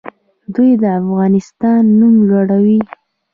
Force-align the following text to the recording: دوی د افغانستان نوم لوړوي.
دوی 0.53 0.71
د 0.81 0.83
افغانستان 1.01 1.81
نوم 1.99 2.15
لوړوي. 2.29 2.79